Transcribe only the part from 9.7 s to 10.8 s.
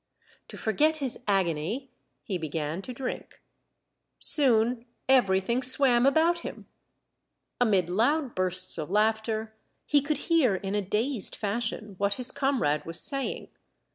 he could hear in